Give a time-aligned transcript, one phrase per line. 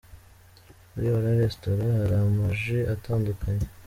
[0.91, 3.65] Muri Ora Restaurant hari ama jus atandukanye.